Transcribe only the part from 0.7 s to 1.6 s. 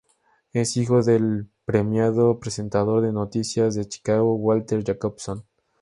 hijo del